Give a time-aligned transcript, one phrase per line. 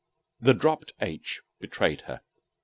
[0.39, 2.21] The dropped "h" betrayed her.